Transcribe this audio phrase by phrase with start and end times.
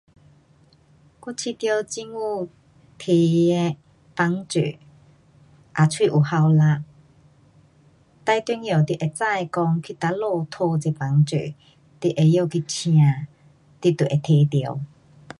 [1.19, 2.49] 我觉得政府
[2.97, 3.77] 提的
[4.15, 4.79] 帮助也
[5.77, 6.83] 蛮有效率。
[8.25, 10.17] 最重要得会知讲去哪里
[10.49, 11.35] 讨这帮助。
[11.37, 12.95] 你会晓去请。
[13.81, 14.79] 你就会提到。